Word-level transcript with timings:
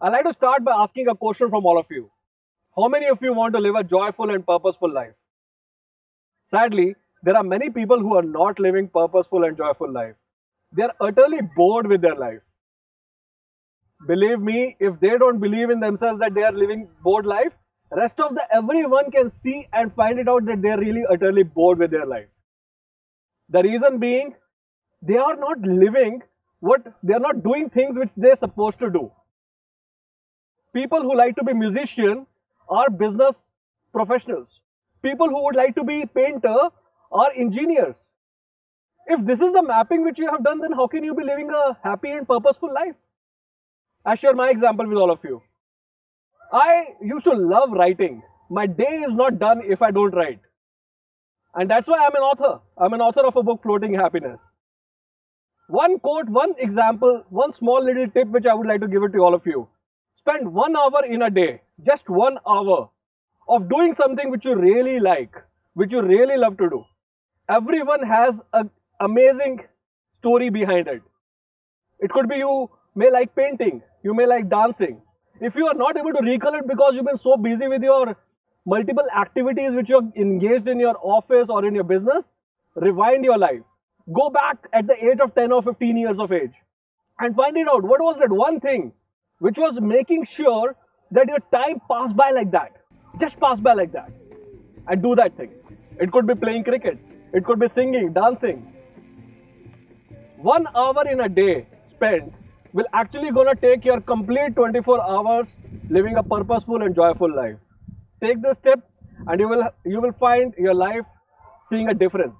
I'd 0.00 0.12
like 0.12 0.24
to 0.26 0.32
start 0.32 0.64
by 0.64 0.72
asking 0.72 1.08
a 1.08 1.14
question 1.16 1.50
from 1.50 1.66
all 1.66 1.78
of 1.78 1.86
you. 1.90 2.10
How 2.76 2.86
many 2.88 3.08
of 3.08 3.20
you 3.20 3.32
want 3.32 3.54
to 3.54 3.60
live 3.60 3.74
a 3.74 3.82
joyful 3.82 4.30
and 4.30 4.46
purposeful 4.46 4.92
life? 4.92 5.14
Sadly, 6.50 6.94
there 7.24 7.36
are 7.36 7.42
many 7.42 7.70
people 7.70 7.98
who 7.98 8.14
are 8.16 8.22
not 8.22 8.60
living 8.60 8.88
purposeful 8.88 9.44
and 9.44 9.56
joyful 9.56 9.90
life. 9.90 10.14
They 10.72 10.84
are 10.84 10.94
utterly 11.00 11.40
bored 11.56 11.88
with 11.88 12.00
their 12.00 12.14
life. 12.14 12.40
Believe 14.06 14.40
me, 14.40 14.76
if 14.78 15.00
they 15.00 15.18
don't 15.18 15.40
believe 15.40 15.70
in 15.70 15.80
themselves 15.80 16.20
that 16.20 16.34
they 16.34 16.42
are 16.44 16.52
living 16.52 16.88
bored 17.02 17.26
life, 17.26 17.52
rest 17.90 18.20
of 18.20 18.34
the 18.34 18.44
everyone 18.54 19.10
can 19.10 19.32
see 19.32 19.66
and 19.72 19.92
find 19.94 20.20
it 20.20 20.28
out 20.28 20.44
that 20.46 20.62
they 20.62 20.68
are 20.68 20.78
really 20.78 21.04
utterly 21.10 21.42
bored 21.42 21.78
with 21.78 21.90
their 21.90 22.06
life. 22.06 22.28
The 23.48 23.62
reason 23.62 23.98
being, 23.98 24.34
they 25.02 25.16
are 25.16 25.36
not 25.36 25.60
living 25.60 26.22
what 26.60 26.86
they 27.02 27.14
are 27.14 27.20
not 27.20 27.42
doing 27.42 27.70
things 27.70 27.96
which 27.98 28.10
they're 28.16 28.36
supposed 28.36 28.78
to 28.78 28.90
do. 28.90 29.10
People 30.74 31.02
who 31.02 31.16
like 31.16 31.36
to 31.36 31.44
be 31.44 31.52
musician 31.54 32.26
are 32.68 32.90
business 32.90 33.44
professionals. 33.92 34.60
People 35.02 35.28
who 35.28 35.44
would 35.44 35.56
like 35.56 35.74
to 35.76 35.84
be 35.84 36.04
painter 36.06 36.56
are 37.10 37.32
engineers. 37.34 37.96
If 39.06 39.24
this 39.24 39.40
is 39.40 39.52
the 39.52 39.62
mapping 39.62 40.04
which 40.04 40.18
you 40.18 40.30
have 40.30 40.44
done, 40.44 40.60
then 40.60 40.72
how 40.72 40.86
can 40.86 41.02
you 41.02 41.14
be 41.14 41.24
living 41.24 41.50
a 41.50 41.76
happy 41.82 42.10
and 42.10 42.28
purposeful 42.28 42.72
life? 42.74 42.96
I 44.04 44.16
share 44.16 44.34
my 44.34 44.50
example 44.50 44.86
with 44.86 44.98
all 44.98 45.10
of 45.10 45.20
you. 45.24 45.42
I 46.52 46.88
used 47.02 47.24
to 47.24 47.32
love 47.32 47.70
writing. 47.72 48.22
My 48.50 48.66
day 48.66 49.02
is 49.08 49.14
not 49.14 49.38
done 49.38 49.62
if 49.64 49.82
I 49.82 49.90
don't 49.90 50.14
write. 50.14 50.40
And 51.54 51.70
that's 51.70 51.88
why 51.88 51.98
I'm 51.98 52.14
an 52.14 52.22
author. 52.22 52.60
I'm 52.76 52.92
an 52.92 53.00
author 53.00 53.26
of 53.26 53.36
a 53.36 53.42
book, 53.42 53.62
Floating 53.62 53.94
Happiness. 53.94 54.38
One 55.68 55.98
quote, 55.98 56.28
one 56.28 56.54
example, 56.58 57.24
one 57.30 57.52
small 57.52 57.84
little 57.84 58.08
tip 58.08 58.28
which 58.28 58.46
I 58.46 58.54
would 58.54 58.66
like 58.66 58.80
to 58.80 58.88
give 58.88 59.02
it 59.02 59.12
to 59.12 59.18
all 59.18 59.34
of 59.34 59.46
you. 59.46 59.68
Spend 60.28 60.52
one 60.52 60.76
hour 60.76 61.06
in 61.08 61.22
a 61.22 61.30
day, 61.30 61.62
just 61.86 62.10
one 62.10 62.36
hour, 62.46 62.90
of 63.48 63.66
doing 63.70 63.94
something 63.94 64.30
which 64.30 64.44
you 64.44 64.56
really 64.56 65.00
like, 65.00 65.34
which 65.72 65.90
you 65.90 66.02
really 66.02 66.36
love 66.36 66.58
to 66.58 66.68
do. 66.68 66.84
Everyone 67.48 68.02
has 68.02 68.42
an 68.52 68.68
amazing 69.00 69.60
story 70.18 70.50
behind 70.50 70.86
it. 70.86 71.00
It 72.00 72.10
could 72.10 72.28
be 72.28 72.36
you 72.36 72.68
may 72.94 73.10
like 73.10 73.34
painting, 73.34 73.80
you 74.04 74.12
may 74.12 74.26
like 74.26 74.50
dancing. 74.50 75.00
If 75.40 75.54
you 75.54 75.66
are 75.66 75.74
not 75.74 75.96
able 75.96 76.12
to 76.12 76.22
recall 76.22 76.54
it 76.56 76.68
because 76.68 76.92
you've 76.94 77.06
been 77.06 77.16
so 77.16 77.38
busy 77.38 77.66
with 77.66 77.82
your 77.82 78.14
multiple 78.66 79.06
activities 79.18 79.70
which 79.72 79.88
you're 79.88 80.12
engaged 80.14 80.68
in 80.68 80.78
your 80.78 80.96
office 81.00 81.46
or 81.48 81.64
in 81.64 81.74
your 81.74 81.84
business, 81.84 82.22
rewind 82.74 83.24
your 83.24 83.38
life. 83.38 83.62
Go 84.12 84.28
back 84.28 84.58
at 84.74 84.86
the 84.86 84.94
age 84.94 85.20
of 85.24 85.34
10 85.34 85.52
or 85.52 85.62
15 85.62 85.96
years 85.96 86.18
of 86.18 86.32
age 86.32 86.52
and 87.18 87.34
find 87.34 87.56
it 87.56 87.66
out 87.66 87.82
what 87.82 88.00
was 88.00 88.18
that 88.20 88.30
one 88.30 88.60
thing 88.60 88.92
which 89.38 89.58
was 89.58 89.78
making 89.80 90.26
sure 90.26 90.74
that 91.10 91.28
your 91.28 91.38
time 91.52 91.80
passed 91.90 92.16
by 92.16 92.30
like 92.30 92.50
that. 92.50 92.72
Just 93.20 93.38
pass 93.40 93.60
by 93.60 93.74
like 93.74 93.92
that. 93.92 94.10
And 94.88 95.02
do 95.02 95.14
that 95.16 95.36
thing. 95.36 95.52
It 96.00 96.12
could 96.12 96.26
be 96.26 96.34
playing 96.34 96.64
cricket, 96.64 96.98
it 97.32 97.44
could 97.44 97.58
be 97.58 97.68
singing, 97.68 98.12
dancing. 98.12 98.72
One 100.36 100.66
hour 100.74 101.06
in 101.08 101.20
a 101.20 101.28
day 101.28 101.66
spent 101.90 102.32
will 102.72 102.86
actually 102.92 103.30
gonna 103.32 103.54
take 103.54 103.84
your 103.84 104.00
complete 104.00 104.54
24 104.54 105.02
hours 105.02 105.56
living 105.90 106.16
a 106.16 106.22
purposeful 106.22 106.82
and 106.82 106.94
joyful 106.94 107.34
life. 107.34 107.56
Take 108.22 108.40
this 108.42 108.56
step 108.58 108.80
and 109.26 109.40
you 109.40 109.48
will 109.48 109.64
you 109.84 110.00
will 110.00 110.12
find 110.12 110.54
your 110.56 110.74
life 110.74 111.04
seeing 111.70 111.88
a 111.88 111.94
difference. 111.94 112.36